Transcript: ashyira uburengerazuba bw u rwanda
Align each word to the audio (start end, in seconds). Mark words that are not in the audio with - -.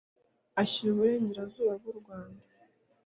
ashyira 0.61 0.91
uburengerazuba 0.93 1.71
bw 1.81 1.85
u 1.93 1.95
rwanda 1.99 2.45